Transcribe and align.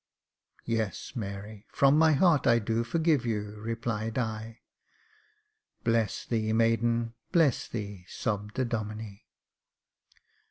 "Yes, 0.65 1.15
Mary, 1.15 1.67
from 1.71 1.95
my 1.95 2.13
heart, 2.13 2.47
I 2.47 2.57
do 2.57 2.83
forgive 2.83 3.23
you," 3.23 3.53
replied 3.57 4.17
I." 4.17 4.61
Bless 5.83 6.25
thee, 6.25 6.51
maiden, 6.53 7.13
bless 7.31 7.67
thee!" 7.67 8.05
sobbed 8.07 8.55
the 8.55 8.65
Domine. 8.65 9.19